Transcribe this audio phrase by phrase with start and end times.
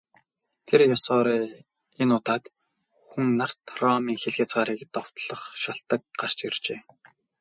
[0.67, 1.27] Тэр ёсоор
[2.01, 2.43] энэ удаад
[3.09, 6.79] Хүн нарт Ромын хил хязгаарыг довтлох шалтаг гарч иржээ.